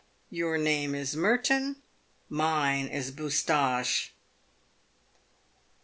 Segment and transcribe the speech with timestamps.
[0.33, 1.75] Tour name is Merton,
[2.27, 4.13] mine is Boustache."